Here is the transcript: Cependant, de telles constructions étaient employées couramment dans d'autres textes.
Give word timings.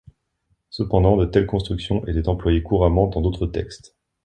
Cependant, 0.71 1.15
de 1.15 1.25
telles 1.25 1.45
constructions 1.45 2.03
étaient 2.07 2.27
employées 2.27 2.63
couramment 2.63 3.05
dans 3.05 3.21
d'autres 3.21 3.45
textes. 3.45 3.95